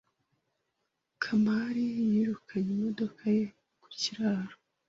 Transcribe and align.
Kamari 1.21 1.85
yirukanye 2.13 2.69
imodoka 2.75 3.21
ye 3.37 3.45
ku 3.81 3.87
kiraro. 3.99 4.55